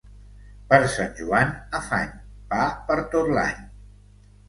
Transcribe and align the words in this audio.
Per 0.71 0.79
Sant 0.93 1.13
Joan 1.19 1.53
afany, 1.81 2.09
pa 2.55 2.65
per 2.91 3.01
tot 3.15 3.33
l'any. 3.39 3.65